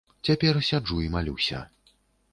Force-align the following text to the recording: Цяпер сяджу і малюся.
Цяпер 0.29 0.59
сяджу 0.69 0.97
і 1.05 1.11
малюся. 1.17 1.63